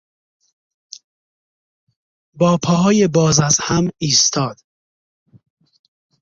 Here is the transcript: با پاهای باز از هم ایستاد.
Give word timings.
با 2.33 2.59
پاهای 2.63 3.07
باز 3.07 3.39
از 3.41 3.59
هم 3.63 3.89
ایستاد. 3.97 4.57